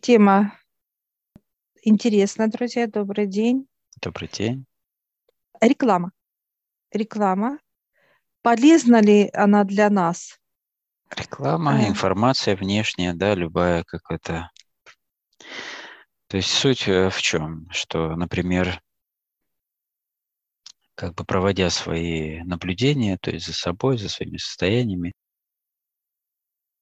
Тема 0.00 0.58
интересная, 1.82 2.48
друзья. 2.48 2.86
Добрый 2.86 3.26
день. 3.26 3.68
Добрый 4.00 4.28
день. 4.28 4.64
Реклама. 5.60 6.12
Реклама. 6.90 7.58
Полезна 8.40 9.02
ли 9.02 9.28
она 9.34 9.64
для 9.64 9.90
нас? 9.90 10.38
Реклама, 11.10 11.86
информация 11.86 12.56
внешняя, 12.56 13.12
да, 13.12 13.34
любая 13.34 13.84
какая-то. 13.84 14.50
То 16.28 16.36
есть 16.38 16.50
суть 16.50 16.88
э, 16.88 17.10
в 17.10 17.20
чем? 17.20 17.68
Что, 17.70 18.16
например, 18.16 18.80
как 20.94 21.14
бы 21.14 21.24
проводя 21.24 21.68
свои 21.68 22.42
наблюдения, 22.44 23.18
то 23.20 23.30
есть 23.30 23.44
за 23.46 23.52
собой, 23.52 23.98
за 23.98 24.08
своими 24.08 24.38
состояниями, 24.38 25.12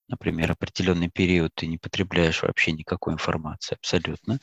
например, 0.09 0.53
определенный 0.53 1.11
период 1.11 1.53
ты 1.55 1.67
не 1.67 1.79
потребляешь 1.79 2.43
вообще 2.43 2.73
никакой 2.73 3.15
информации 3.15 3.77
абсолютно, 3.77 4.39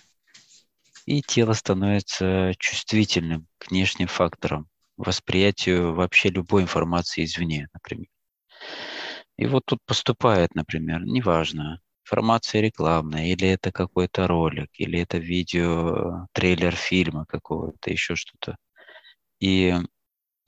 и 1.05 1.21
тело 1.21 1.53
становится 1.53 2.53
чувствительным 2.57 3.47
к 3.57 3.69
внешним 3.69 4.07
факторам, 4.07 4.67
восприятию 4.97 5.93
вообще 5.93 6.29
любой 6.29 6.63
информации 6.63 7.25
извне, 7.25 7.67
например. 7.73 8.07
И 9.37 9.45
вот 9.45 9.63
тут 9.65 9.79
поступает, 9.85 10.55
например, 10.55 11.03
неважно, 11.05 11.81
информация 12.05 12.61
рекламная, 12.61 13.27
или 13.27 13.47
это 13.47 13.71
какой-то 13.71 14.27
ролик, 14.27 14.69
или 14.77 14.99
это 14.99 15.17
видео, 15.17 16.27
трейлер 16.31 16.75
фильма 16.75 17.25
какого-то, 17.25 17.89
еще 17.91 18.15
что-то. 18.15 18.57
И 19.39 19.75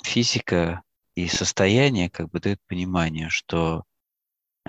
физика 0.03 0.83
и 1.15 1.27
состояние 1.27 2.09
как 2.09 2.29
бы 2.29 2.39
дают 2.39 2.59
понимание, 2.67 3.29
что 3.29 3.83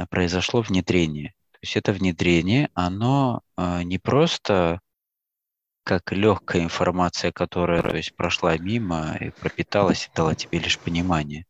произошло 0.06 0.60
внедрение. 0.62 1.34
То 1.52 1.58
есть 1.62 1.76
это 1.76 1.92
внедрение, 1.92 2.70
оно 2.74 3.42
а, 3.56 3.82
не 3.82 3.98
просто 3.98 4.80
как 5.82 6.12
легкая 6.12 6.62
информация, 6.62 7.32
которая 7.32 7.82
то 7.82 7.96
есть, 7.96 8.14
прошла 8.14 8.56
мимо 8.58 9.16
и 9.18 9.30
пропиталась 9.30 10.06
и 10.06 10.10
дала 10.14 10.34
тебе 10.34 10.58
лишь 10.58 10.78
понимание. 10.78 11.46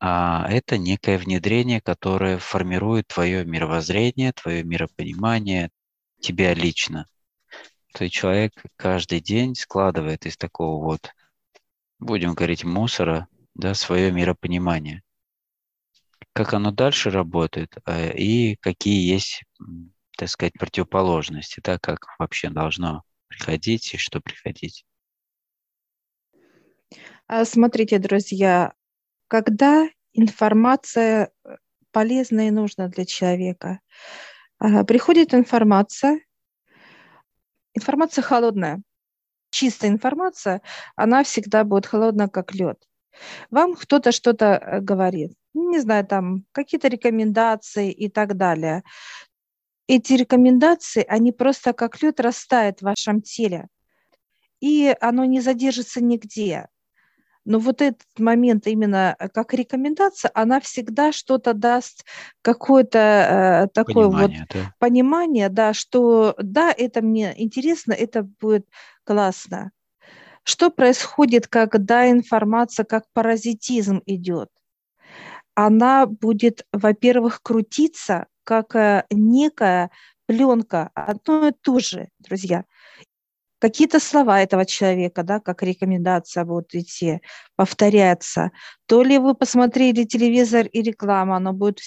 А 0.00 0.46
это 0.50 0.76
некое 0.76 1.18
внедрение, 1.18 1.80
которое 1.80 2.38
формирует 2.38 3.06
твое 3.06 3.44
мировоззрение, 3.44 4.32
твое 4.32 4.62
миропонимание, 4.62 5.70
тебя 6.20 6.52
лично. 6.52 7.06
То 7.94 8.04
есть 8.04 8.14
человек 8.14 8.52
каждый 8.76 9.20
день 9.20 9.54
складывает 9.54 10.26
из 10.26 10.36
такого 10.36 10.84
вот, 10.84 11.14
будем 11.98 12.34
говорить, 12.34 12.64
мусора, 12.64 13.28
да, 13.54 13.74
свое 13.74 14.12
миропонимание 14.12 15.02
как 16.38 16.54
оно 16.54 16.70
дальше 16.70 17.10
работает 17.10 17.74
э, 17.84 18.16
и 18.16 18.54
какие 18.60 19.12
есть, 19.12 19.42
так 20.16 20.28
сказать, 20.28 20.52
противоположности, 20.52 21.60
да, 21.64 21.80
как 21.80 22.06
вообще 22.20 22.48
должно 22.48 23.02
приходить 23.26 23.92
и 23.94 23.96
что 23.96 24.20
приходить. 24.20 24.84
А, 27.26 27.44
смотрите, 27.44 27.98
друзья, 27.98 28.72
когда 29.26 29.88
информация 30.12 31.32
э, 31.44 31.56
полезна 31.90 32.46
и 32.46 32.52
нужна 32.52 32.86
для 32.86 33.04
человека, 33.04 33.80
а, 34.60 34.84
приходит 34.84 35.34
информация, 35.34 36.20
информация 37.74 38.22
холодная, 38.22 38.80
чистая 39.50 39.90
информация, 39.90 40.62
она 40.94 41.24
всегда 41.24 41.64
будет 41.64 41.86
холодна, 41.86 42.28
как 42.28 42.54
лед. 42.54 42.80
Вам 43.50 43.74
кто-то 43.74 44.12
что-то 44.12 44.44
э, 44.46 44.80
говорит, 44.80 45.32
не 45.54 45.80
знаю, 45.80 46.06
там 46.06 46.44
какие-то 46.52 46.88
рекомендации 46.88 47.90
и 47.90 48.08
так 48.08 48.36
далее. 48.36 48.82
Эти 49.86 50.12
рекомендации, 50.12 51.04
они 51.08 51.32
просто 51.32 51.72
как 51.72 52.02
лед 52.02 52.20
растают 52.20 52.80
в 52.80 52.84
вашем 52.84 53.22
теле, 53.22 53.68
и 54.60 54.94
оно 55.00 55.24
не 55.24 55.40
задержится 55.40 56.02
нигде. 56.02 56.68
Но 57.48 57.58
вот 57.58 57.80
этот 57.80 58.06
момент 58.18 58.66
именно 58.66 59.16
э, 59.18 59.28
как 59.30 59.54
рекомендация, 59.54 60.30
она 60.34 60.60
всегда 60.60 61.12
что-то 61.12 61.54
даст, 61.54 62.04
какое-то 62.42 62.98
э, 62.98 63.68
такое 63.72 64.08
понимание, 64.08 64.40
вот 64.40 64.48
да. 64.52 64.74
понимание, 64.78 65.48
да, 65.48 65.72
что 65.72 66.34
да, 66.36 66.74
это 66.76 67.00
мне 67.00 67.32
интересно, 67.42 67.94
это 67.94 68.22
будет 68.22 68.68
классно. 69.04 69.70
Что 70.44 70.68
происходит, 70.68 71.46
когда 71.46 72.10
информация 72.10 72.84
как 72.84 73.04
паразитизм 73.14 74.02
идет? 74.04 74.50
Она 75.60 76.06
будет, 76.06 76.64
во-первых, 76.72 77.42
крутиться 77.42 78.26
как 78.44 78.76
э, 78.76 79.04
некая 79.10 79.90
пленка, 80.26 80.92
одно 80.94 81.48
и 81.48 81.52
то 81.52 81.80
же, 81.80 82.10
друзья. 82.20 82.64
Какие-то 83.58 83.98
слова 83.98 84.40
этого 84.40 84.64
человека, 84.64 85.24
да, 85.24 85.40
как 85.40 85.64
рекомендация 85.64 86.44
будут 86.44 86.76
идти, 86.76 87.20
повторяться. 87.56 88.52
То 88.86 89.02
ли 89.02 89.18
вы 89.18 89.34
посмотрели 89.34 90.04
телевизор 90.04 90.66
и 90.66 90.80
реклама, 90.80 91.38
оно 91.38 91.52
будет 91.52 91.80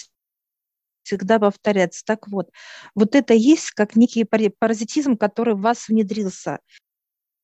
всегда 1.02 1.38
повторяться. 1.38 2.02
Так 2.04 2.28
вот, 2.28 2.50
вот 2.94 3.14
это 3.14 3.32
есть 3.32 3.70
как 3.70 3.96
некий 3.96 4.24
паразитизм, 4.24 5.16
который 5.16 5.54
в 5.54 5.62
вас 5.62 5.88
внедрился 5.88 6.58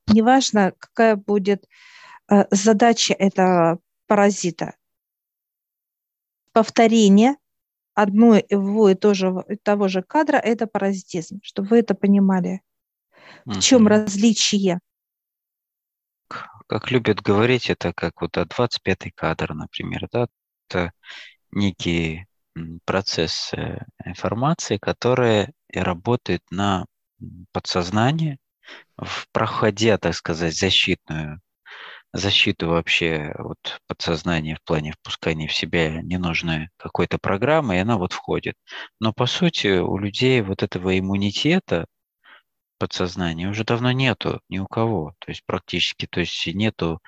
неважно, 0.09 0.73
какая 0.79 1.17
будет 1.17 1.65
э, 2.31 2.45
задача 2.51 3.15
этого 3.15 3.79
паразита. 4.07 4.75
Повторение 6.59 7.37
одного 7.95 8.89
и 8.89 8.95
того, 8.97 9.45
того 9.63 9.87
же 9.87 10.03
кадра– 10.03 10.37
это 10.39 10.67
паразитизм, 10.67 11.39
чтобы 11.41 11.69
вы 11.69 11.79
это 11.79 11.95
понимали. 11.95 12.63
В 13.45 13.61
чем 13.61 13.87
различие? 13.87 14.81
Как 16.67 16.91
любят 16.91 17.23
говорить, 17.23 17.71
это 17.71 17.93
как 17.93 18.21
вот 18.23 18.37
25-й 18.37 19.13
кадр, 19.13 19.55
например, 19.55 20.09
да, 20.11 20.27
это 20.69 20.91
некий 21.53 22.27
процесс 22.85 23.53
э, 23.55 23.85
информации, 24.05 24.79
который 24.79 25.55
работает 25.73 26.43
на 26.51 26.87
подсознание, 27.53 28.39
проходя, 29.31 29.97
так 29.97 30.17
сказать, 30.17 30.59
защитную 30.59 31.41
защиту 32.13 32.69
вообще 32.69 33.35
вот 33.39 33.81
подсознания 33.87 34.57
в 34.57 34.63
плане 34.63 34.93
впускания 34.93 35.49
в 35.49 35.55
себя 35.55 36.01
ненужной 36.03 36.69
какой-то 36.77 37.19
программы, 37.19 37.77
и 37.77 37.81
она 37.81 37.97
вот 37.99 38.13
входит. 38.13 38.55
Но 39.01 39.13
по 39.13 39.27
сути 39.27 39.79
у 39.79 39.99
людей 39.99 40.41
вот 40.43 40.63
этого 40.63 40.99
иммунитета 40.99 41.87
подсознания 42.79 43.49
уже 43.49 43.65
давно 43.65 43.93
нету 43.93 44.41
ни 44.49 44.59
у 44.59 44.67
кого. 44.67 45.15
То 45.19 45.31
есть 45.31 45.43
практически, 45.45 46.07
то 46.07 46.21
есть 46.21 46.47
нету 46.47 47.01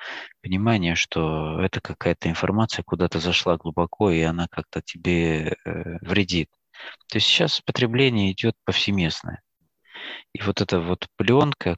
понимания, 0.42 0.94
что 0.94 1.60
это 1.60 1.80
какая-то 1.80 2.28
информация 2.28 2.82
куда-то 2.82 3.20
зашла 3.20 3.56
глубоко, 3.56 4.10
и 4.10 4.20
она 4.20 4.48
как-то 4.50 4.82
тебе 4.82 5.56
э, 5.64 5.98
вредит. 6.02 6.48
То 7.08 7.16
есть 7.16 7.26
сейчас 7.26 7.60
потребление 7.60 8.32
идет 8.32 8.54
повсеместное. 8.64 9.42
И 10.34 10.42
вот 10.42 10.60
эта 10.60 10.80
вот 10.80 11.06
пленка, 11.16 11.76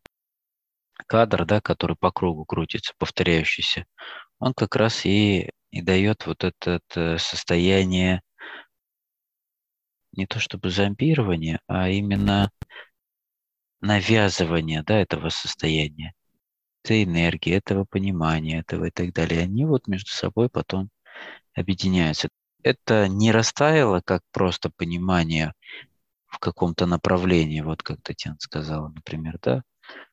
кадр, 1.12 1.44
да, 1.44 1.60
который 1.60 1.94
по 1.94 2.10
кругу 2.10 2.46
крутится, 2.46 2.94
повторяющийся, 2.96 3.84
он 4.38 4.54
как 4.54 4.76
раз 4.76 5.04
и, 5.04 5.50
и 5.70 5.82
дает 5.82 6.24
вот 6.24 6.42
это 6.42 6.80
э, 6.96 7.18
состояние 7.18 8.22
не 10.12 10.24
то 10.24 10.40
чтобы 10.40 10.70
зомбирования, 10.70 11.60
а 11.66 11.90
именно 11.90 12.50
навязывания 13.82 14.82
да, 14.84 15.00
этого 15.00 15.28
состояния, 15.28 16.14
этой 16.82 17.04
энергии, 17.04 17.52
этого 17.52 17.84
понимания, 17.84 18.60
этого 18.60 18.86
и 18.86 18.90
так 18.90 19.12
далее. 19.12 19.42
Они 19.42 19.66
вот 19.66 19.88
между 19.88 20.12
собой 20.12 20.48
потом 20.48 20.88
объединяются. 21.54 22.30
Это 22.62 23.06
не 23.06 23.32
растаяло 23.32 24.00
как 24.02 24.22
просто 24.32 24.70
понимание 24.70 25.52
в 26.26 26.38
каком-то 26.38 26.86
направлении, 26.86 27.60
вот 27.60 27.82
как 27.82 28.00
Татьяна 28.00 28.38
сказала, 28.40 28.88
например, 28.88 29.38
да, 29.42 29.62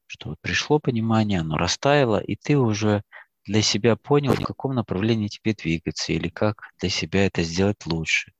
что 0.09 0.29
вот 0.29 0.37
пришло 0.41 0.79
понимание, 0.79 1.41
оно 1.41 1.55
растаяло, 1.57 2.19
и 2.19 2.35
ты 2.35 2.57
уже 2.57 3.03
для 3.45 3.61
себя 3.61 3.95
понял, 3.95 4.33
в 4.33 4.43
каком 4.43 4.73
направлении 4.73 5.27
тебе 5.27 5.53
двигаться 5.53 6.13
или 6.13 6.29
как 6.29 6.63
для 6.79 6.89
себя 6.89 7.25
это 7.25 7.43
сделать 7.43 7.85
лучше. 7.85 8.31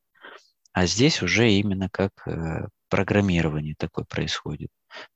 А 0.74 0.86
здесь 0.88 1.22
уже 1.22 1.52
именно 1.52 1.90
как 1.90 2.12
э, 2.28 2.68
программирование 2.90 3.76
такое 3.78 4.06
происходит. 4.06 4.70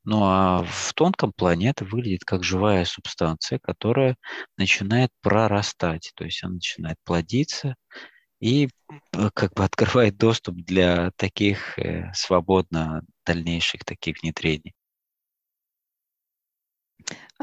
Ну 0.04 0.24
а 0.24 0.64
в 0.64 0.94
тонком 0.94 1.34
плане 1.34 1.70
это 1.70 1.86
выглядит 1.86 2.24
как 2.24 2.44
живая 2.44 2.86
субстанция, 2.86 3.60
которая 3.60 4.16
начинает 4.58 5.10
прорастать, 5.22 6.12
то 6.16 6.24
есть 6.24 6.44
она 6.44 6.56
начинает 6.56 6.98
плодиться, 7.04 7.76
и 8.40 8.68
э, 8.68 9.30
как 9.34 9.54
бы 9.54 9.64
открывает 9.64 10.18
доступ 10.18 10.56
для 10.58 11.12
таких 11.18 11.80
э, 11.80 12.12
свободно 12.14 13.02
дальнейших 13.26 13.84
таких 13.86 14.22
внедрений. 14.22 14.74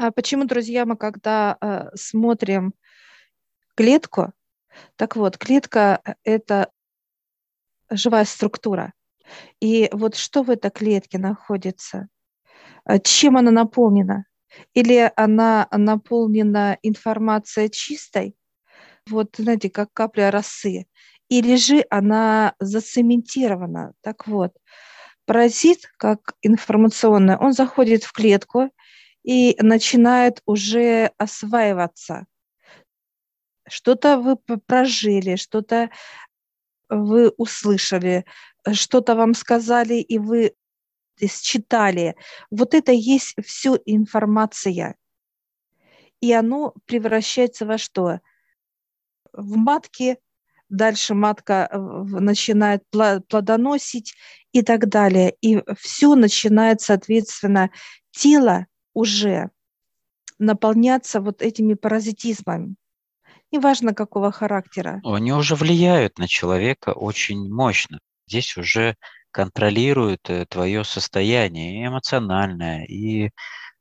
А 0.03 0.09
почему, 0.09 0.45
друзья, 0.45 0.87
мы 0.87 0.97
когда 0.97 1.57
э, 1.61 1.89
смотрим 1.93 2.73
клетку, 3.75 4.33
так 4.95 5.15
вот, 5.15 5.37
клетка– 5.37 6.01
это 6.23 6.71
живая 7.91 8.25
структура. 8.25 8.93
И 9.59 9.89
вот 9.91 10.15
что 10.15 10.41
в 10.41 10.49
этой 10.49 10.71
клетке 10.71 11.19
находится? 11.19 12.07
А 12.83 12.97
чем 12.97 13.37
она 13.37 13.51
наполнена? 13.51 14.25
Или 14.73 15.11
она 15.15 15.67
наполнена 15.69 16.79
информацией 16.81 17.69
чистой, 17.69 18.35
вот, 19.07 19.35
знаете, 19.37 19.69
как 19.69 19.93
капля 19.93 20.31
росы, 20.31 20.87
или 21.29 21.57
же 21.57 21.85
она 21.91 22.55
зацементирована. 22.59 23.93
Так 24.01 24.25
вот, 24.25 24.51
паразит, 25.27 25.81
как 25.97 26.33
информационный, 26.41 27.37
он 27.37 27.53
заходит 27.53 28.03
в 28.03 28.13
клетку 28.13 28.71
и 29.23 29.55
начинает 29.59 30.41
уже 30.45 31.11
осваиваться. 31.17 32.25
Что-то 33.67 34.17
вы 34.17 34.37
прожили, 34.37 35.35
что-то 35.35 35.89
вы 36.89 37.29
услышали, 37.29 38.25
что-то 38.73 39.15
вам 39.15 39.33
сказали, 39.33 39.95
и 39.95 40.17
вы 40.17 40.53
считали. 41.19 42.15
Вот 42.49 42.73
это 42.73 42.91
есть 42.91 43.35
все 43.45 43.77
информация. 43.85 44.95
И 46.19 46.33
оно 46.33 46.73
превращается 46.85 47.65
во 47.65 47.77
что? 47.77 48.19
В 49.33 49.55
матке, 49.55 50.17
дальше 50.69 51.13
матка 51.13 51.69
э, 51.71 51.77
начинает 51.77 52.83
плодоносить 52.89 54.15
и 54.51 54.61
так 54.61 54.89
далее. 54.89 55.35
И 55.41 55.63
все 55.77 56.15
начинает, 56.15 56.81
соответственно, 56.81 57.71
тело 58.11 58.67
уже 58.93 59.49
наполняться 60.39 61.21
вот 61.21 61.41
этими 61.41 61.75
паразитизмами. 61.75 62.75
Неважно, 63.51 63.93
какого 63.93 64.31
характера. 64.31 65.01
Они 65.03 65.33
уже 65.33 65.55
влияют 65.55 66.17
на 66.17 66.27
человека 66.27 66.93
очень 66.93 67.51
мощно. 67.51 67.99
Здесь 68.27 68.55
уже 68.57 68.95
контролирует 69.31 70.29
э, 70.29 70.45
твое 70.45 70.83
состояние 70.83 71.87
эмоциональное, 71.87 72.85
и, 72.85 73.31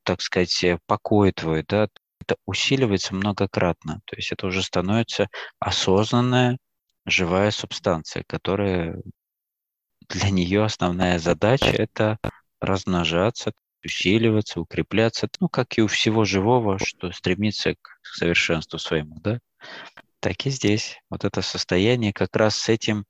так 0.03 0.21
сказать, 0.23 0.65
э, 0.65 0.79
покой 0.87 1.33
твой, 1.33 1.65
да, 1.67 1.89
это 2.21 2.37
усиливается 2.47 3.15
многократно. 3.15 4.01
То 4.07 4.17
есть 4.17 4.33
это 4.33 4.47
уже 4.47 4.63
становится 4.63 5.29
осознанная 5.59 6.59
живая 7.07 7.51
субстанция, 7.51 8.25
которая 8.27 9.01
для 10.09 10.31
нее 10.31 10.65
основная 10.65 11.19
задача– 11.19 11.67
это 11.67 12.19
размножаться, 12.61 13.53
усиливаться, 13.85 14.61
укрепляться, 14.61 15.29
ну, 15.41 15.49
как 15.49 15.79
и 15.79 15.83
у 15.83 15.87
всего 15.87 16.25
живого, 16.25 16.79
что 16.79 17.13
стремится 17.13 17.75
к 17.75 18.01
совершенству 18.03 18.79
своему, 18.79 19.17
да, 19.21 19.39
так 20.21 20.47
и 20.47 20.51
здесь. 20.51 20.99
Вот 21.09 21.25
это 21.25 21.43
состояние 21.43 22.13
как 22.13 22.37
раз 22.37 22.57
с 22.57 22.69
этим 22.69 23.05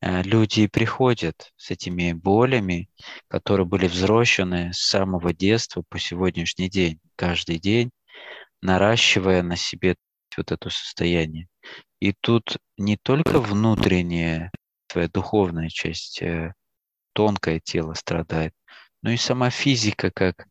Э, 0.00 0.22
люди 0.22 0.66
приходят 0.66 1.52
с 1.56 1.70
этими 1.70 2.12
болями, 2.12 2.88
которые 3.28 3.66
были 3.66 3.86
взрослены 3.86 4.72
с 4.72 4.78
самого 4.78 5.34
детства 5.34 5.82
по 5.88 5.98
сегодняшний 5.98 6.70
день, 6.70 7.00
каждый 7.16 7.58
день, 7.58 7.90
наращивая 8.62 9.42
на 9.42 9.56
себе 9.56 9.96
вот 10.36 10.52
это 10.52 10.70
состояние. 10.70 11.48
И 12.00 12.14
тут 12.18 12.56
не 12.78 12.96
только 12.96 13.40
внутренняя 13.40 14.50
твоя 14.86 15.08
духовная 15.08 15.68
часть, 15.68 16.22
э, 16.22 16.54
тонкое 17.12 17.60
тело 17.60 17.94
страдает, 17.94 18.54
но 19.02 19.10
и 19.10 19.16
сама 19.16 19.50
физика 19.50 20.10
как 20.10 20.46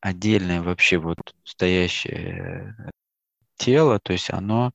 отдельное 0.00 0.62
вообще 0.62 0.98
вот 0.98 1.18
стоящее 1.44 2.74
э, 2.78 2.90
тело, 3.56 3.98
то 4.00 4.12
есть 4.12 4.30
оно 4.30 4.72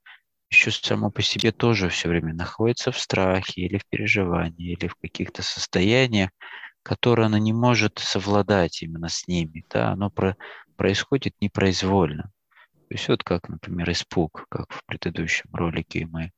еще 0.49 0.71
само 0.71 1.11
по 1.11 1.21
себе 1.21 1.51
тоже 1.51 1.89
все 1.89 2.07
время 2.07 2.33
находится 2.33 2.91
в 2.91 2.99
страхе 2.99 3.61
или 3.61 3.77
в 3.77 3.85
переживании, 3.85 4.73
или 4.73 4.87
в 4.87 4.95
каких-то 4.95 5.43
состояниях, 5.43 6.29
которые 6.83 7.25
она 7.25 7.39
не 7.39 7.51
может 7.51 7.99
совладать 7.99 8.81
именно 8.81 9.09
с 9.09 9.27
ними. 9.27 9.65
Да? 9.69 9.91
Оно 9.91 10.09
про, 10.09 10.37
происходит 10.77 11.35
непроизвольно. 11.41 12.31
То 12.87 12.93
есть 12.93 13.09
вот 13.09 13.23
как, 13.25 13.49
например, 13.49 13.91
испуг, 13.91 14.45
как 14.49 14.71
в 14.71 14.85
предыдущем 14.85 15.49
ролике 15.51 16.07
мы 16.07 16.31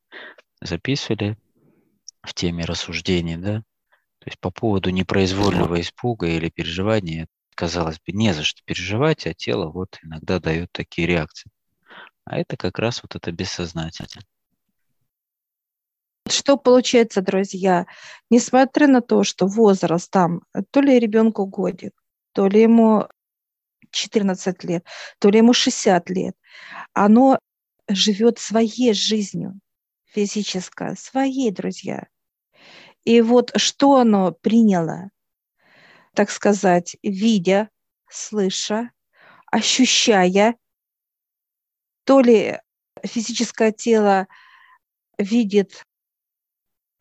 записывали 0.59 1.37
в 2.23 2.33
теме 2.33 2.65
рассуждений, 2.65 3.37
да, 3.37 3.63
то 4.19 4.27
есть 4.27 4.39
по 4.39 4.51
поводу 4.51 4.89
непроизвольного 4.89 5.79
испуга 5.79 6.27
или 6.27 6.49
переживания, 6.49 7.27
казалось 7.55 7.99
бы, 8.05 8.11
не 8.13 8.33
за 8.33 8.43
что 8.43 8.61
переживать, 8.65 9.25
а 9.25 9.33
тело 9.33 9.69
вот 9.69 9.97
иногда 10.03 10.39
дает 10.39 10.71
такие 10.71 11.07
реакции. 11.07 11.49
А 12.25 12.37
это 12.37 12.57
как 12.57 12.79
раз 12.79 13.01
вот 13.01 13.15
это 13.15 13.31
бессознательное. 13.31 14.25
Что 16.29 16.57
получается, 16.57 17.21
друзья? 17.21 17.87
Несмотря 18.29 18.87
на 18.87 19.01
то, 19.01 19.23
что 19.23 19.47
возраст 19.47 20.11
там, 20.11 20.41
то 20.71 20.81
ли 20.81 20.99
ребенку 20.99 21.45
годик, 21.47 21.93
то 22.33 22.47
ли 22.47 22.61
ему 22.61 23.07
14 23.91 24.63
лет, 24.63 24.85
то 25.17 25.29
ли 25.29 25.39
ему 25.39 25.53
60 25.53 26.09
лет, 26.11 26.35
оно 26.93 27.39
живет 27.89 28.37
своей 28.37 28.93
жизнью 28.93 29.59
физической, 30.05 30.95
своей, 30.95 31.51
друзья. 31.51 32.07
И 33.09 33.21
вот 33.21 33.51
что 33.55 33.95
оно 33.95 34.31
приняло, 34.33 35.09
так 36.13 36.29
сказать, 36.29 36.95
видя, 37.01 37.71
слыша, 38.07 38.91
ощущая 39.47 40.55
то 42.03 42.19
ли 42.19 42.59
физическое 43.03 43.71
тело 43.71 44.27
видит 45.17 45.83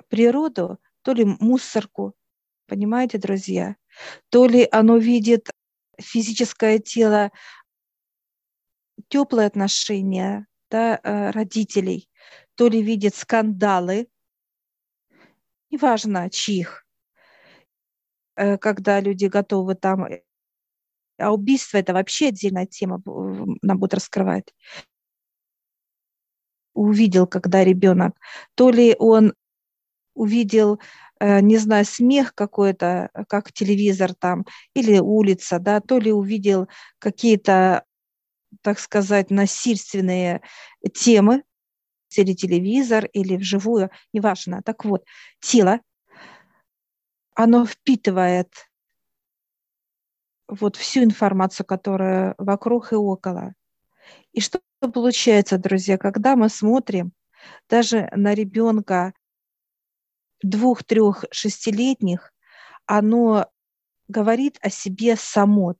природу, 0.08 0.78
то 1.02 1.12
ли 1.12 1.26
мусорку, 1.26 2.14
понимаете, 2.64 3.18
друзья? 3.18 3.76
То 4.30 4.46
ли 4.46 4.66
оно 4.72 4.96
видит 4.96 5.50
физическое 6.00 6.78
тело 6.78 7.30
теплые 9.08 9.46
отношения 9.46 10.46
да, 10.70 10.98
э, 11.02 11.32
родителей, 11.32 12.08
то 12.54 12.68
ли 12.68 12.80
видит 12.80 13.14
скандалы, 13.14 14.08
неважно 15.70 16.30
чьих, 16.30 16.84
э, 18.36 18.58
когда 18.58 19.00
люди 19.00 19.26
готовы 19.26 19.74
там, 19.74 20.06
а 21.18 21.32
убийство 21.32 21.78
это 21.78 21.92
вообще 21.92 22.28
отдельная 22.28 22.66
тема, 22.66 23.02
нам 23.62 23.78
будет 23.78 23.94
раскрывать. 23.94 24.54
Увидел, 26.74 27.26
когда 27.26 27.64
ребенок, 27.64 28.16
то 28.54 28.70
ли 28.70 28.94
он 28.98 29.34
увидел, 30.14 30.80
э, 31.20 31.40
не 31.40 31.56
знаю, 31.58 31.84
смех 31.84 32.34
какой-то, 32.34 33.10
как 33.28 33.52
телевизор 33.52 34.14
там, 34.14 34.44
или 34.74 34.98
улица, 34.98 35.58
да, 35.58 35.80
то 35.80 35.98
ли 35.98 36.12
увидел 36.12 36.68
какие-то, 36.98 37.84
так 38.62 38.78
сказать, 38.78 39.30
насильственные 39.30 40.42
темы, 40.94 41.42
или 42.16 42.32
телевизор, 42.34 43.04
или 43.06 43.36
вживую, 43.36 43.90
неважно. 44.12 44.62
Так 44.62 44.84
вот, 44.84 45.04
тело, 45.40 45.80
оно 47.34 47.64
впитывает 47.66 48.52
вот 50.48 50.76
всю 50.76 51.04
информацию, 51.04 51.66
которая 51.66 52.34
вокруг 52.38 52.92
и 52.92 52.96
около. 52.96 53.54
И 54.32 54.40
что 54.40 54.60
получается, 54.80 55.58
друзья, 55.58 55.98
когда 55.98 56.36
мы 56.36 56.48
смотрим 56.48 57.12
даже 57.68 58.10
на 58.14 58.34
ребенка 58.34 59.14
двух, 60.42 60.84
трех, 60.84 61.24
шестилетних, 61.30 62.32
оно 62.86 63.46
говорит 64.08 64.58
о 64.62 64.70
себе 64.70 65.16
само. 65.16 65.76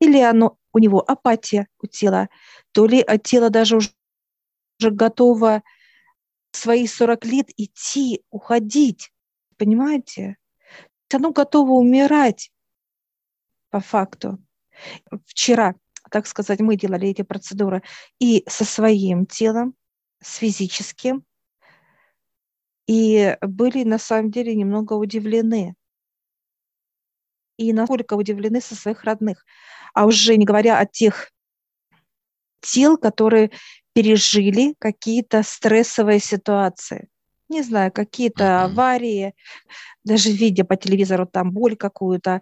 Или 0.00 0.20
оно, 0.20 0.58
у 0.72 0.78
него 0.78 1.00
апатия 1.00 1.68
у 1.82 1.86
тела, 1.86 2.28
то 2.72 2.86
ли 2.86 3.00
от 3.00 3.22
тела 3.24 3.50
даже 3.50 3.76
уже, 3.76 3.90
уже 4.82 4.90
готово 4.90 5.62
свои 6.52 6.86
40 6.86 7.24
лет 7.24 7.50
идти, 7.56 8.22
уходить. 8.30 9.12
Понимаете? 9.56 10.36
Оно 11.12 11.30
готово 11.30 11.72
умирать 11.72 12.50
по 13.70 13.80
факту. 13.80 14.38
Вчера 15.26 15.74
так 16.12 16.26
сказать, 16.26 16.60
мы 16.60 16.76
делали 16.76 17.08
эти 17.08 17.22
процедуры 17.22 17.82
и 18.18 18.44
со 18.46 18.64
своим 18.64 19.24
телом, 19.24 19.74
с 20.20 20.36
физическим, 20.36 21.24
и 22.86 23.36
были 23.40 23.84
на 23.84 23.98
самом 23.98 24.30
деле 24.30 24.54
немного 24.54 24.92
удивлены. 24.92 25.74
И 27.56 27.72
насколько 27.72 28.14
удивлены 28.14 28.60
со 28.60 28.74
своих 28.74 29.04
родных. 29.04 29.46
А 29.94 30.04
уже 30.04 30.36
не 30.36 30.44
говоря 30.44 30.78
о 30.78 30.86
тех 30.86 31.30
тел, 32.60 32.98
которые 32.98 33.50
пережили 33.92 34.74
какие-то 34.78 35.42
стрессовые 35.42 36.20
ситуации. 36.20 37.08
Не 37.48 37.62
знаю, 37.62 37.92
какие-то 37.92 38.64
аварии, 38.64 39.34
даже 40.04 40.30
видя 40.30 40.64
по 40.64 40.76
телевизору 40.76 41.26
там 41.26 41.52
боль 41.52 41.76
какую-то, 41.76 42.40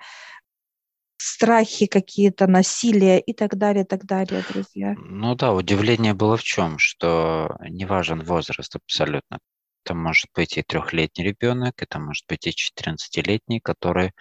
страхи 1.16 1.86
какие-то, 1.86 2.46
насилие 2.46 3.20
и 3.20 3.32
так 3.32 3.56
далее, 3.56 3.84
так 3.84 4.04
далее, 4.04 4.42
друзья. 4.48 4.94
Ну 4.96 5.34
да, 5.34 5.52
удивление 5.52 6.14
было 6.14 6.36
в 6.36 6.42
чем, 6.42 6.78
что 6.78 7.56
не 7.68 7.84
важен 7.84 8.22
возраст 8.22 8.74
абсолютно. 8.76 9.38
Это 9.84 9.94
может 9.94 10.30
быть 10.34 10.56
и 10.56 10.62
трехлетний 10.62 11.24
ребенок, 11.24 11.82
это 11.82 11.98
может 11.98 12.24
быть 12.28 12.46
и 12.46 12.50
14-летний, 12.50 13.60
который 13.60 14.12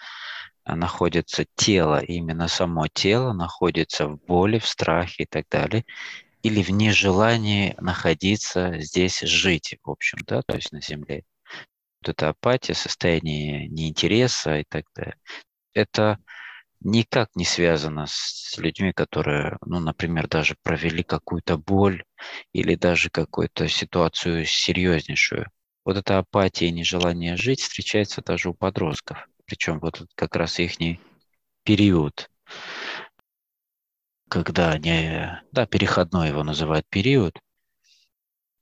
находится 0.66 1.46
тело, 1.56 2.00
именно 2.02 2.48
само 2.48 2.88
тело 2.88 3.34
находится 3.34 4.08
в 4.08 4.18
боли, 4.26 4.60
в 4.60 4.68
страхе 4.68 5.24
и 5.24 5.26
так 5.26 5.46
далее, 5.50 5.86
или 6.44 6.62
в 6.62 6.70
нежелании 6.70 7.76
находиться 7.80 8.80
здесь, 8.80 9.20
жить, 9.22 9.76
в 9.84 9.90
общем, 9.90 10.20
да, 10.26 10.42
то 10.42 10.56
есть 10.56 10.72
на 10.72 10.82
Земле. 10.82 11.24
Вот 12.02 12.10
эта 12.10 12.30
апатия, 12.30 12.74
состояние 12.74 13.68
неинтереса 13.68 14.60
и 14.60 14.64
так 14.68 14.86
далее. 14.96 15.16
Это 15.74 16.20
никак 16.82 17.30
не 17.36 17.46
связано 17.46 18.06
с 18.08 18.58
людьми, 18.58 18.94
которые, 18.94 19.58
ну, 19.66 19.80
например, 19.80 20.28
даже 20.28 20.56
провели 20.64 21.04
какую-то 21.04 21.58
боль 21.58 22.04
или 22.54 22.76
даже 22.76 23.10
какую-то 23.10 23.68
ситуацию 23.68 24.46
серьезнейшую. 24.46 25.48
Вот 25.84 25.98
эта 25.98 26.20
апатия 26.20 26.68
и 26.68 26.72
нежелание 26.72 27.36
жить 27.36 27.62
встречается 27.62 28.22
даже 28.22 28.50
у 28.50 28.54
подростков. 28.54 29.28
Причем 29.46 29.80
вот 29.80 30.06
как 30.16 30.36
раз 30.36 30.60
их 30.60 30.78
период, 31.64 32.30
когда 34.30 34.72
они, 34.72 35.28
да, 35.52 35.66
переходной 35.66 36.30
его 36.30 36.44
называют 36.44 36.86
период, 36.90 37.40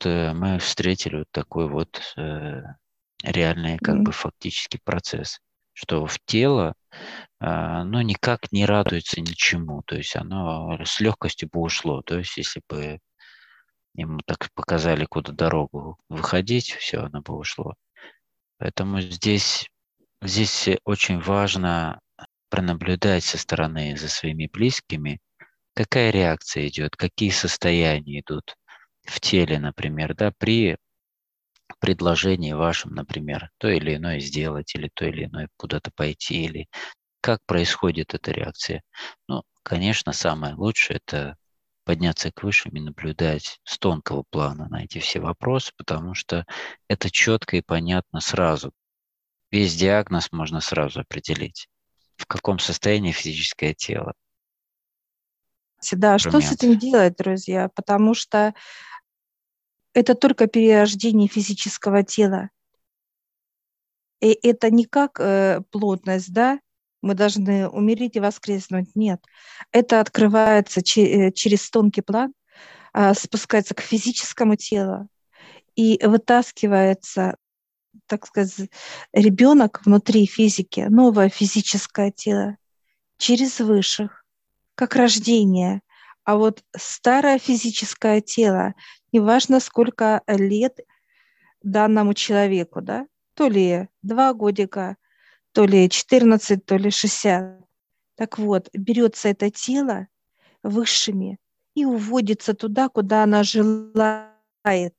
мы 0.03 0.59
встретили 0.59 1.19
вот 1.19 1.31
такой 1.31 1.67
вот 1.67 2.01
э, 2.17 2.61
реальный, 3.23 3.77
как 3.77 3.95
mm. 3.95 4.03
бы, 4.03 4.11
фактический 4.11 4.79
процесс, 4.83 5.39
что 5.73 6.05
в 6.05 6.19
тело 6.25 6.75
а, 7.39 7.83
ну, 7.83 8.01
никак 8.01 8.51
не 8.51 8.65
радуется 8.65 9.21
ничему. 9.21 9.83
То 9.85 9.95
есть 9.95 10.15
оно 10.15 10.77
с 10.83 10.99
легкостью 10.99 11.49
бы 11.51 11.61
ушло. 11.61 12.01
То 12.01 12.17
есть 12.19 12.37
если 12.37 12.61
бы 12.67 12.99
ему 13.93 14.19
так 14.25 14.49
показали, 14.53 15.05
куда 15.05 15.31
дорогу 15.33 15.97
выходить, 16.09 16.71
все, 16.71 16.99
оно 16.99 17.21
бы 17.21 17.35
ушло. 17.35 17.75
Поэтому 18.59 19.01
здесь, 19.01 19.69
здесь 20.21 20.69
очень 20.83 21.19
важно 21.19 21.99
пронаблюдать 22.49 23.23
со 23.23 23.37
стороны 23.37 23.97
за 23.97 24.07
своими 24.09 24.47
близкими, 24.51 25.19
какая 25.77 26.09
реакция 26.09 26.67
идет, 26.69 26.95
какие 26.95 27.29
состояния 27.29 28.21
идут 28.21 28.55
в 29.05 29.19
теле, 29.19 29.59
например, 29.59 30.15
да, 30.15 30.33
при 30.35 30.75
предложении 31.79 32.53
вашем, 32.53 32.95
например, 32.95 33.51
то 33.59 33.67
или 33.67 33.95
иное 33.95 34.19
сделать, 34.19 34.73
или 34.73 34.89
то 34.91 35.05
или 35.05 35.25
иное 35.25 35.49
куда-то 35.55 35.91
пойти, 35.95 36.45
или 36.45 36.67
как 37.21 37.41
происходит 37.45 38.15
эта 38.15 38.31
реакция? 38.31 38.81
Ну, 39.27 39.43
конечно, 39.61 40.13
самое 40.13 40.55
лучшее– 40.55 40.99
это 41.05 41.37
подняться 41.83 42.31
к 42.31 42.41
высшим 42.41 42.71
и 42.71 42.79
наблюдать 42.79 43.59
с 43.63 43.77
тонкого 43.77 44.23
плана 44.31 44.67
на 44.69 44.83
эти 44.83 44.97
все 44.97 45.19
вопросы, 45.19 45.73
потому 45.77 46.15
что 46.15 46.45
это 46.87 47.11
четко 47.11 47.55
и 47.55 47.61
понятно 47.61 48.19
сразу. 48.19 48.71
Весь 49.51 49.75
диагноз 49.75 50.31
можно 50.31 50.59
сразу 50.59 51.01
определить. 51.01 51.67
В 52.15 52.25
каком 52.25 52.57
состоянии 52.57 53.11
физическое 53.11 53.75
тело. 53.75 54.15
Да, 55.93 56.17
что 56.17 56.41
с 56.41 56.51
этим 56.51 56.77
делать, 56.77 57.15
друзья? 57.17 57.69
Потому 57.69 58.13
что 58.13 58.53
это 59.93 60.15
только 60.15 60.47
перерождение 60.47 61.27
физического 61.27 62.03
тела. 62.03 62.49
И 64.19 64.37
это 64.47 64.71
не 64.71 64.85
как 64.85 65.19
э, 65.19 65.61
плотность, 65.71 66.33
да, 66.33 66.59
мы 67.01 67.13
должны 67.13 67.67
умереть 67.69 68.15
и 68.15 68.19
воскреснуть. 68.19 68.95
Нет. 68.95 69.23
Это 69.71 69.99
открывается 69.99 70.81
че- 70.81 71.27
э, 71.27 71.31
через 71.31 71.69
тонкий 71.69 72.01
план, 72.01 72.33
а, 72.93 73.13
спускается 73.13 73.75
к 73.75 73.81
физическому 73.81 74.55
телу 74.55 75.07
и 75.75 75.99
вытаскивается, 76.03 77.37
так 78.07 78.25
сказать, 78.25 78.69
ребенок 79.13 79.81
внутри 79.85 80.25
физики, 80.25 80.81
новое 80.89 81.29
физическое 81.29 82.11
тело 82.11 82.57
через 83.17 83.59
высших, 83.59 84.25
как 84.77 84.95
рождение. 84.95 85.81
А 86.23 86.37
вот 86.37 86.63
старое 86.77 87.39
физическое 87.39 88.21
тело, 88.21 88.75
неважно 89.11 89.59
сколько 89.59 90.21
лет 90.27 90.79
данному 91.63 92.13
человеку, 92.13 92.81
да, 92.81 93.07
то 93.33 93.47
ли 93.47 93.89
два 94.03 94.33
годика, 94.33 94.97
то 95.51 95.65
ли 95.65 95.89
14, 95.89 96.63
то 96.63 96.77
ли 96.77 96.91
60. 96.91 97.59
Так 98.15 98.37
вот, 98.37 98.69
берется 98.73 99.29
это 99.29 99.49
тело 99.49 100.07
высшими 100.61 101.39
и 101.73 101.85
уводится 101.85 102.53
туда, 102.53 102.87
куда 102.89 103.23
она 103.23 103.43
желает. 103.43 104.95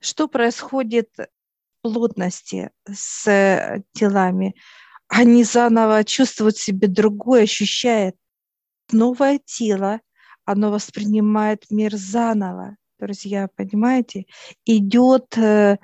Что 0.00 0.26
происходит 0.26 1.10
в 1.16 1.28
плотности 1.82 2.70
с 2.90 3.82
телами? 3.92 4.56
Они 5.06 5.44
заново 5.44 6.02
чувствуют 6.04 6.56
себе 6.56 6.88
другое, 6.88 7.44
ощущают 7.44 8.16
новое 8.92 9.40
тело, 9.44 10.00
оно 10.44 10.70
воспринимает 10.70 11.64
мир 11.70 11.96
заново. 11.96 12.76
Друзья, 12.98 13.48
понимаете? 13.56 14.26
Идет 14.64 15.36
э, 15.36 15.78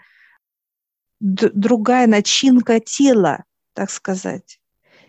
другая 1.20 2.06
начинка 2.06 2.80
тела, 2.80 3.44
так 3.74 3.90
сказать. 3.90 4.60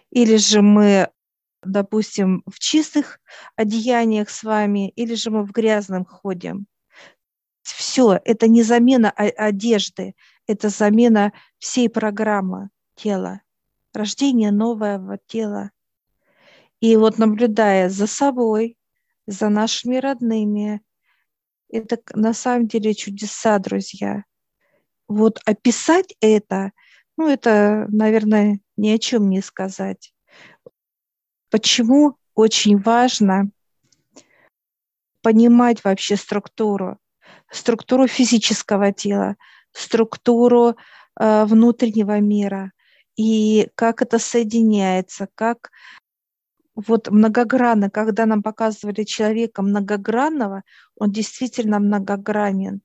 Или 0.10 0.38
же 0.38 0.62
мы, 0.62 1.10
допустим, 1.64 2.44
в 2.46 2.60
чистых 2.60 3.20
одеяниях 3.56 4.30
с 4.30 4.44
вами, 4.44 4.90
или 4.90 5.16
же 5.16 5.32
мы 5.32 5.44
в 5.44 5.52
грязном 5.52 6.06
ходим. 6.06 6.68
Все, 7.64 8.20
это 8.26 8.48
не 8.48 8.64
замена 8.64 9.12
одежды, 9.12 10.16
это 10.48 10.70
замена 10.70 11.32
всей 11.60 11.90
программы 11.90 12.70
тела, 12.96 13.42
рождение 13.94 14.52
нового 14.52 15.20
тела. 15.28 15.72
И 16.82 16.98
вот 16.98 17.18
наблюдая 17.18 17.90
за 17.90 18.08
собой, 18.08 18.78
за 19.28 19.50
нашими 19.50 19.98
родными, 19.98 20.82
это 21.70 22.00
на 22.14 22.34
самом 22.34 22.68
деле 22.68 22.94
чудеса, 22.94 23.58
друзья 23.60 24.26
вот 25.12 25.40
описать 25.46 26.16
это, 26.22 26.72
ну, 27.18 27.28
это, 27.28 27.86
наверное, 27.90 28.60
ни 28.78 28.90
о 28.90 28.98
чем 28.98 29.30
не 29.30 29.42
сказать. 29.42 30.14
Почему 31.50 32.16
очень 32.34 32.78
важно 32.80 33.52
понимать 35.22 35.84
вообще 35.84 36.16
структуру, 36.16 36.98
структуру 37.52 38.08
физического 38.08 38.94
тела, 38.94 39.36
структуру 39.74 40.76
э, 41.20 41.46
внутреннего 41.46 42.20
мира 42.20 42.72
и 43.18 43.70
как 43.76 44.02
это 44.02 44.18
соединяется, 44.18 45.28
как 45.36 45.70
вот 46.88 47.10
многогранно, 47.10 47.90
когда 47.90 48.26
нам 48.26 48.44
показывали 48.44 49.04
человека 49.04 49.62
многогранного, 49.62 50.64
он 50.96 51.12
действительно 51.12 51.80
многогранен 51.80 52.82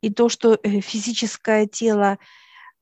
и 0.00 0.10
то, 0.10 0.28
что 0.28 0.58
э, 0.62 0.80
физическое 0.80 1.66
тело 1.66 2.18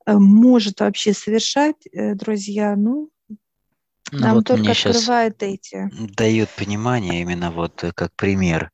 э, 0.06 0.14
может 0.14 0.80
вообще 0.80 1.12
совершать, 1.12 1.86
э, 1.92 2.14
друзья, 2.14 2.76
ну, 2.76 3.10
ну 3.28 4.18
нам 4.18 4.34
вот 4.36 4.46
только 4.46 4.70
открывает 4.70 5.42
эти. 5.42 5.90
Дают 6.14 6.48
понимание 6.50 7.20
именно 7.20 7.50
вот 7.50 7.84
как 7.94 8.14
пример. 8.16 8.70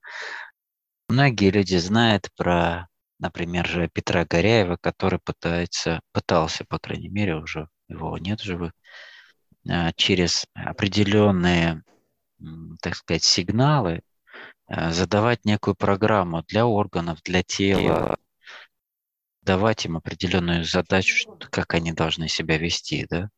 Многие 1.09 1.51
люди 1.51 1.77
знают 1.77 2.29
про, 2.37 2.89
например, 3.19 3.67
же 3.67 3.89
Петра 3.93 4.25
Горяева, 4.25 4.79
который 4.81 5.19
пытается, 5.23 6.01
пытался, 6.13 6.65
по 6.65 6.79
крайней 6.79 7.09
мере, 7.09 7.37
уже 7.37 7.69
его 7.89 8.17
нет 8.19 8.41
живых, 8.41 8.73
через 9.97 10.47
определенные, 10.55 11.83
так 12.81 12.97
сказать, 12.97 13.25
сигналы 13.25 14.03
задавать 14.69 15.45
некую 15.45 15.75
программу 15.75 16.43
для 16.43 16.67
органов, 16.67 17.21
для 17.23 17.43
тела, 17.43 18.19
давать 19.43 19.85
им 19.85 19.97
определенную 19.97 20.65
задачу, 20.65 21.39
как 21.51 21.75
они 21.75 21.93
должны 21.93 22.29
себя 22.29 22.59
вести, 22.59 23.07
да. 23.09 23.31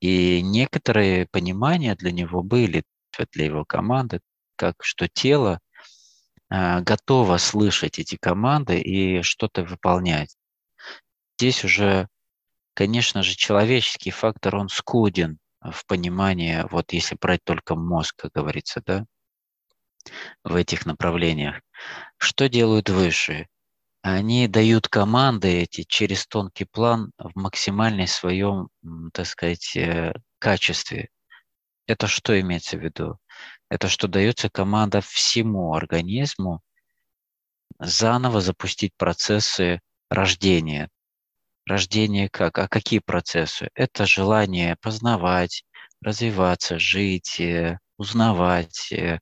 И 0.00 0.42
некоторые 0.42 1.26
понимания 1.26 1.94
для 1.94 2.12
него 2.12 2.42
были, 2.42 2.84
для 3.32 3.46
его 3.46 3.64
команды, 3.64 4.20
как 4.56 4.76
что 4.82 5.08
тело 5.08 5.60
э, 6.50 6.80
готово 6.80 7.38
слышать 7.38 7.98
эти 7.98 8.16
команды 8.16 8.78
и 8.78 9.22
что-то 9.22 9.64
выполнять. 9.64 10.36
Здесь 11.38 11.64
уже, 11.64 12.08
конечно 12.74 13.22
же, 13.22 13.36
человеческий 13.36 14.10
фактор, 14.10 14.56
он 14.56 14.68
скуден 14.68 15.38
в 15.60 15.86
понимании, 15.86 16.64
вот 16.70 16.92
если 16.92 17.16
брать 17.20 17.44
только 17.44 17.74
мозг, 17.74 18.16
как 18.16 18.32
говорится, 18.32 18.82
да, 18.84 19.06
в 20.44 20.54
этих 20.54 20.86
направлениях. 20.86 21.60
Что 22.18 22.48
делают 22.48 22.88
высшие? 22.88 23.48
они 24.06 24.46
дают 24.46 24.86
команды 24.86 25.48
эти 25.48 25.82
через 25.82 26.28
тонкий 26.28 26.64
план 26.64 27.10
в 27.18 27.32
максимальной 27.34 28.06
своем, 28.06 28.68
так 29.12 29.26
сказать, 29.26 29.76
э, 29.76 30.14
качестве. 30.38 31.08
Это 31.88 32.06
что 32.06 32.40
имеется 32.40 32.76
в 32.78 32.84
виду? 32.84 33.18
Это 33.68 33.88
что 33.88 34.06
дается 34.06 34.48
команда 34.48 35.00
всему 35.00 35.74
организму 35.74 36.62
заново 37.80 38.40
запустить 38.40 38.94
процессы 38.96 39.80
рождение. 40.08 40.88
Рождение 41.66 42.28
как? 42.28 42.58
А 42.58 42.68
какие 42.68 43.00
процессы? 43.00 43.70
Это 43.74 44.06
желание 44.06 44.76
познавать, 44.80 45.64
развиваться, 46.00 46.78
жить, 46.78 47.40
э, 47.40 47.78
узнавать, 47.98 48.92
э, 48.92 49.18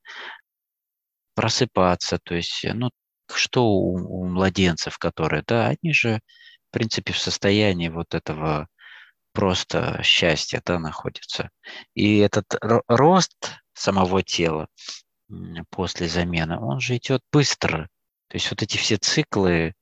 просыпаться. 1.33 2.19
То 2.23 2.35
есть, 2.35 2.63
э, 2.63 2.73
ну, 2.73 2.91
что 3.33 3.65
у, 3.65 4.21
у 4.21 4.25
младенцев, 4.27 4.97
которые, 4.99 5.43
да, 5.47 5.69
они 5.69 5.93
же, 5.93 6.19
в 6.69 6.73
принципе, 6.73 7.13
в 7.13 7.19
состоянии 7.19 7.89
вот 7.89 8.13
этого 8.13 8.67
просто 9.33 10.01
счастья, 10.03 10.61
да, 10.65 10.79
находятся. 10.79 11.49
И 11.95 12.19
этот 12.19 12.45
рост 12.87 13.35
самого 13.73 14.23
тела 14.23 14.67
после 15.69 16.07
замены, 16.07 16.59
он 16.59 16.79
же 16.79 16.97
идет 16.97 17.21
быстро. 17.31 17.89
То 18.29 18.35
есть 18.37 18.49
вот 18.51 18.61
эти 18.63 18.77
все 18.77 18.97
циклы 18.97 19.73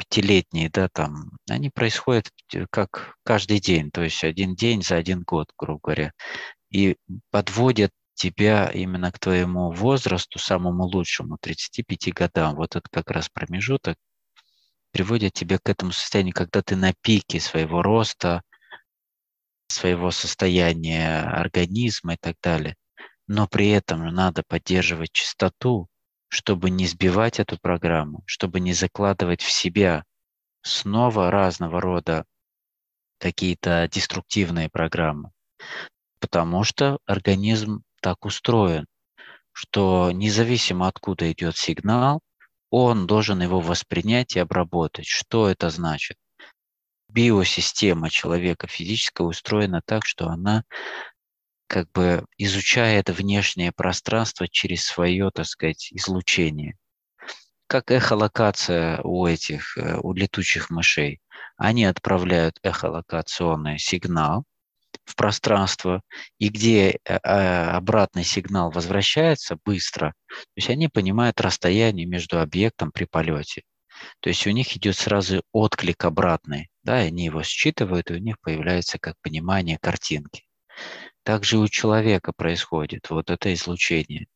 пятилетние, 0.00 0.70
да, 0.70 0.88
там, 0.88 1.30
они 1.48 1.70
происходят 1.70 2.30
как 2.70 3.16
каждый 3.22 3.60
день, 3.60 3.90
то 3.90 4.02
есть 4.02 4.24
один 4.24 4.54
день 4.54 4.82
за 4.82 4.96
один 4.96 5.22
год, 5.22 5.48
грубо 5.58 5.80
говоря, 5.82 6.12
и 6.70 6.96
подводят 7.30 7.92
тебя 8.14 8.68
именно 8.68 9.12
к 9.12 9.18
твоему 9.18 9.70
возрасту, 9.70 10.38
самому 10.38 10.84
лучшему, 10.84 11.38
35 11.40 12.12
годам. 12.14 12.56
Вот 12.56 12.76
это 12.76 12.86
как 12.90 13.10
раз 13.10 13.28
промежуток 13.28 13.96
приводит 14.92 15.34
тебя 15.34 15.58
к 15.58 15.68
этому 15.68 15.92
состоянию, 15.92 16.34
когда 16.34 16.62
ты 16.62 16.76
на 16.76 16.92
пике 17.02 17.38
своего 17.38 17.82
роста, 17.82 18.42
своего 19.68 20.10
состояния 20.10 21.20
организма 21.20 22.14
и 22.14 22.16
так 22.20 22.36
далее. 22.42 22.74
Но 23.26 23.46
при 23.46 23.68
этом 23.68 24.04
надо 24.06 24.42
поддерживать 24.46 25.12
чистоту, 25.12 25.86
чтобы 26.30 26.70
не 26.70 26.86
сбивать 26.86 27.40
эту 27.40 27.58
программу, 27.58 28.22
чтобы 28.24 28.60
не 28.60 28.72
закладывать 28.72 29.42
в 29.42 29.50
себя 29.50 30.04
снова 30.62 31.30
разного 31.30 31.80
рода 31.80 32.24
какие-то 33.18 33.88
деструктивные 33.90 34.70
программы. 34.70 35.32
Потому 36.20 36.62
что 36.62 36.98
организм 37.04 37.82
так 38.00 38.24
устроен, 38.24 38.86
что 39.52 40.12
независимо 40.12 40.86
откуда 40.86 41.30
идет 41.32 41.56
сигнал, 41.56 42.20
он 42.70 43.08
должен 43.08 43.42
его 43.42 43.60
воспринять 43.60 44.36
и 44.36 44.38
обработать. 44.38 45.06
Что 45.06 45.48
это 45.48 45.68
значит? 45.68 46.16
Биосистема 47.08 48.08
человека 48.08 48.68
физическая 48.68 49.26
устроена 49.26 49.82
так, 49.84 50.06
что 50.06 50.28
она 50.28 50.62
как 51.70 51.88
бы 51.92 52.24
изучает 52.36 53.10
внешнее 53.10 53.70
пространство 53.70 54.48
через 54.48 54.84
свое, 54.84 55.30
так 55.32 55.46
сказать, 55.46 55.90
излучение. 55.92 56.76
Как 57.68 57.92
эхолокация 57.92 59.00
у 59.02 59.24
этих, 59.24 59.78
э, 59.78 59.96
у 60.02 60.12
летучих 60.12 60.68
мышей. 60.70 61.20
Они 61.56 61.84
отправляют 61.84 62.58
эхолокационный 62.64 63.78
сигнал 63.78 64.42
в 65.04 65.14
пространство, 65.14 66.02
и 66.38 66.48
где 66.48 66.90
э, 66.90 67.18
а, 67.22 67.76
обратный 67.76 68.24
сигнал 68.24 68.72
возвращается 68.72 69.56
быстро, 69.64 70.14
то 70.28 70.56
есть 70.56 70.70
они 70.70 70.88
понимают 70.88 71.40
расстояние 71.40 72.06
между 72.06 72.40
объектом 72.40 72.90
при 72.90 73.04
полете. 73.04 73.62
То 74.18 74.28
есть 74.28 74.44
у 74.44 74.50
них 74.50 74.76
идет 74.76 74.96
сразу 74.96 75.44
отклик 75.52 76.04
обратный, 76.04 76.68
да, 76.82 76.96
они 76.96 77.26
его 77.26 77.44
считывают, 77.44 78.10
и 78.10 78.14
у 78.14 78.18
них 78.18 78.40
появляется 78.40 78.98
как 78.98 79.14
понимание 79.22 79.78
картинки. 79.80 80.48
Также 81.22 81.58
у 81.58 81.68
человека 81.68 82.32
происходит 82.32 83.10
вот 83.10 83.30
это 83.30 83.52
излучение. 83.52 84.26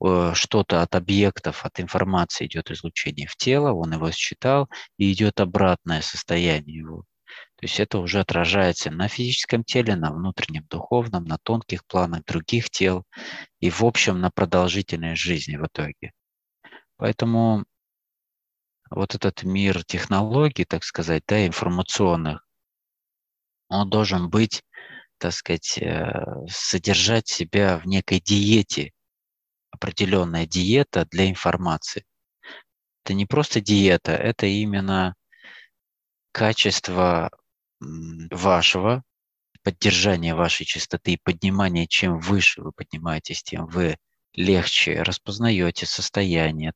Что-то 0.00 0.82
от 0.82 0.94
объектов, 0.94 1.64
от 1.64 1.80
информации 1.80 2.46
идет 2.46 2.70
излучение 2.70 3.26
в 3.28 3.36
тело, 3.36 3.72
он 3.72 3.92
его 3.92 4.10
считал, 4.10 4.68
и 4.98 5.12
идет 5.12 5.40
обратное 5.40 6.02
состояние 6.02 6.78
его. 6.78 7.04
То 7.56 7.66
есть 7.66 7.78
это 7.78 7.98
уже 7.98 8.20
отражается 8.20 8.90
на 8.90 9.08
физическом 9.08 9.62
теле, 9.64 9.94
на 9.94 10.12
внутреннем 10.12 10.66
духовном, 10.68 11.24
на 11.24 11.38
тонких 11.38 11.86
планах 11.86 12.24
других 12.24 12.68
тел 12.70 13.04
и 13.60 13.70
в 13.70 13.84
общем 13.84 14.20
на 14.20 14.30
продолжительной 14.30 15.14
жизни 15.14 15.56
в 15.56 15.66
итоге. 15.66 16.12
Поэтому 16.96 17.64
вот 18.90 19.14
этот 19.14 19.44
мир 19.44 19.84
технологий, 19.84 20.64
так 20.64 20.84
сказать, 20.84 21.22
да, 21.26 21.46
информационных, 21.46 22.46
он 23.68 23.88
должен 23.88 24.28
быть 24.28 24.62
так 25.22 25.32
сказать, 25.32 25.78
э, 25.78 26.24
содержать 26.48 27.28
себя 27.28 27.78
в 27.78 27.86
некой 27.86 28.18
диете, 28.18 28.90
определенная 29.70 30.46
диета 30.46 31.06
для 31.12 31.30
информации. 31.30 32.04
Это 33.04 33.14
не 33.14 33.24
просто 33.24 33.60
диета, 33.60 34.12
это 34.16 34.46
именно 34.46 35.14
качество 36.32 37.30
вашего, 37.78 39.04
поддержания 39.62 40.34
вашей 40.34 40.66
чистоты 40.66 41.12
и 41.12 41.20
поднимания, 41.22 41.86
чем 41.86 42.18
выше 42.18 42.60
вы 42.60 42.72
поднимаетесь, 42.72 43.44
тем 43.44 43.66
вы 43.66 43.98
легче 44.34 45.02
распознаете 45.02 45.86
состояние, 45.86 46.72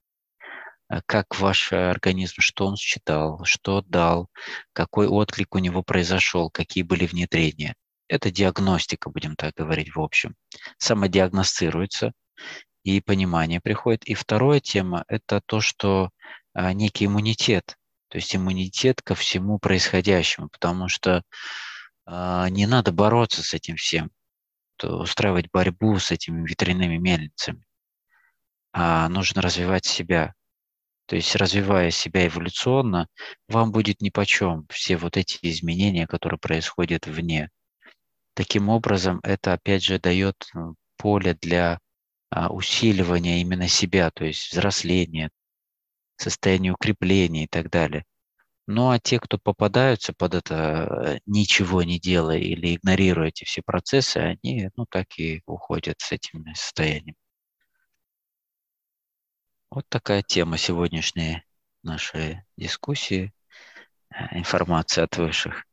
э, 0.88 1.00
как 1.06 1.40
ваш 1.40 1.72
организм, 1.72 2.36
что 2.38 2.66
он 2.66 2.76
считал, 2.76 3.44
что 3.44 3.82
дал, 3.82 4.28
какой 4.72 5.08
отклик 5.08 5.56
у 5.56 5.58
него 5.58 5.82
произошел, 5.82 6.48
какие 6.48 6.84
были 6.84 7.06
внедрения. 7.06 7.74
Это 8.08 8.30
диагностика, 8.30 9.10
будем 9.10 9.36
так 9.36 9.54
говорить 9.54 9.94
в 9.94 10.00
общем. 10.00 10.34
Самодиагностируется, 10.78 12.12
и 12.86 13.00
понимание 13.00 13.60
приходит. 13.60 14.04
И 14.04 14.14
вторая 14.14 14.60
тема– 14.60 15.04
это 15.08 15.40
то, 15.44 15.60
что 15.60 16.10
а, 16.54 16.72
некий 16.72 17.06
иммунитет, 17.06 17.76
то 18.08 18.18
есть 18.18 18.34
иммунитет 18.36 19.02
ко 19.02 19.16
всему 19.16 19.58
происходящему, 19.58 20.48
потому 20.48 20.88
что 20.88 21.22
а, 22.04 22.48
не 22.48 22.66
надо 22.66 22.92
бороться 22.92 23.42
с 23.42 23.54
этим 23.54 23.74
всем, 23.74 24.10
устраивать 24.80 25.50
борьбу 25.52 25.98
с 25.98 26.12
этими 26.12 26.46
ветряными 26.46 26.96
мельницами, 26.96 27.64
а 28.72 29.08
нужно 29.08 29.42
развивать 29.42 29.84
себя. 29.84 30.34
То 31.06 31.16
есть, 31.16 31.34
развивая 31.36 31.90
себя 31.90 32.26
эволюционно, 32.26 33.08
вам 33.48 33.72
будет 33.72 34.00
нипочем 34.00 34.66
все 34.70 34.96
вот 34.96 35.16
эти 35.16 35.38
изменения, 35.42 36.06
которые 36.06 36.38
происходят 36.38 37.06
вне. 37.06 37.48
Таким 38.36 38.68
образом, 38.68 39.20
это 39.22 39.54
опять 39.54 39.82
же 39.82 39.98
дает 39.98 40.36
э, 40.54 40.58
поле 40.98 41.32
для 41.40 41.80
а, 42.30 42.50
усиливания 42.52 43.38
именно 43.38 43.66
себя, 43.66 44.10
то 44.10 44.26
есть 44.26 44.52
взросления, 44.52 45.30
состояния 46.18 46.72
укрепления 46.72 47.44
и 47.44 47.48
так 47.48 47.70
далее. 47.70 48.04
Ну 48.66 48.90
а 48.90 48.98
те, 48.98 49.18
кто 49.20 49.38
попадаются 49.38 50.12
под 50.12 50.34
это 50.34 51.14
э, 51.16 51.18
ничего 51.24 51.82
не 51.82 51.98
делая 51.98 52.36
или 52.38 52.76
игнорируя 52.76 53.28
эти 53.28 53.44
все 53.44 53.62
процессы, 53.64 54.18
они 54.18 54.68
ну 54.76 54.84
так 54.90 55.18
и 55.18 55.42
уходят 55.46 56.00
с 56.02 56.12
этим 56.12 56.44
состоянием. 56.54 57.16
Вот 59.70 59.86
такая 59.88 60.22
тема 60.22 60.58
сегодняшней 60.58 61.42
нашей 61.82 62.42
дискуссии, 62.58 63.32
э, 64.10 64.38
информация 64.38 65.04
от 65.04 65.16
высших. 65.16 65.64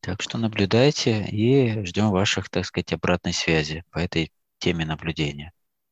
Так 0.00 0.22
что 0.22 0.38
наблюдайте 0.38 1.24
и 1.26 1.84
ждем 1.84 2.10
ваших, 2.10 2.48
так 2.50 2.64
сказать, 2.66 2.92
обратной 2.92 3.32
связи 3.32 3.84
по 3.90 3.98
этой 3.98 4.32
теме 4.58 4.84
наблюдения. 4.84 5.52